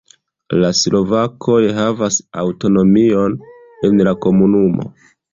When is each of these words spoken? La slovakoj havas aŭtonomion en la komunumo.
La 0.61 0.69
slovakoj 0.77 1.57
havas 1.79 2.17
aŭtonomion 2.43 3.35
en 3.91 4.01
la 4.09 4.15
komunumo. 4.27 4.87